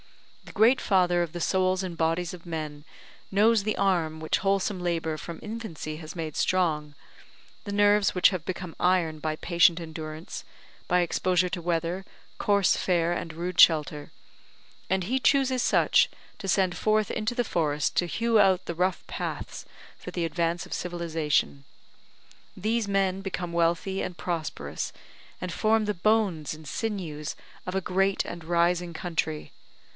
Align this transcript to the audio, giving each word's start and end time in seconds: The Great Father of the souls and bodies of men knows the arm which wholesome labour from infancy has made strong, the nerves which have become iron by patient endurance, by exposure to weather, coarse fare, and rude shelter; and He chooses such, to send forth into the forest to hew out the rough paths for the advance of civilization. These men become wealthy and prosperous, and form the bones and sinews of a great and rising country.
The 0.45 0.51
Great 0.53 0.81
Father 0.81 1.21
of 1.23 1.31
the 1.31 1.39
souls 1.39 1.81
and 1.83 1.95
bodies 1.95 2.33
of 2.33 2.45
men 2.45 2.83
knows 3.31 3.63
the 3.63 3.77
arm 3.77 4.19
which 4.19 4.39
wholesome 4.39 4.79
labour 4.81 5.15
from 5.15 5.39
infancy 5.41 5.97
has 5.97 6.15
made 6.15 6.35
strong, 6.35 6.93
the 7.65 7.71
nerves 7.71 8.13
which 8.13 8.29
have 8.29 8.43
become 8.43 8.75
iron 8.79 9.19
by 9.19 9.35
patient 9.37 9.79
endurance, 9.79 10.43
by 10.87 11.01
exposure 11.01 11.47
to 11.49 11.61
weather, 11.61 12.03
coarse 12.39 12.75
fare, 12.75 13.13
and 13.13 13.31
rude 13.33 13.59
shelter; 13.61 14.11
and 14.89 15.05
He 15.05 15.19
chooses 15.19 15.61
such, 15.61 16.09
to 16.39 16.47
send 16.49 16.75
forth 16.75 17.11
into 17.11 17.33
the 17.35 17.45
forest 17.45 17.95
to 17.97 18.05
hew 18.07 18.37
out 18.39 18.65
the 18.65 18.75
rough 18.75 19.05
paths 19.07 19.65
for 19.97 20.11
the 20.11 20.25
advance 20.25 20.65
of 20.65 20.73
civilization. 20.73 21.63
These 22.57 22.87
men 22.89 23.21
become 23.21 23.53
wealthy 23.53 24.01
and 24.01 24.17
prosperous, 24.17 24.91
and 25.39 25.53
form 25.53 25.85
the 25.85 25.93
bones 25.93 26.53
and 26.55 26.67
sinews 26.67 27.35
of 27.67 27.75
a 27.75 27.81
great 27.81 28.25
and 28.25 28.43
rising 28.43 28.93
country. 28.93 29.51